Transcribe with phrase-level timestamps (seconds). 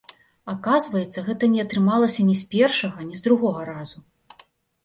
[0.53, 3.99] Аказваецца, гэта не атрымалася ні з першага, ні з другога разу!